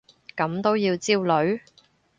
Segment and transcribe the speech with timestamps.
[0.35, 1.61] 咁都要焦慮？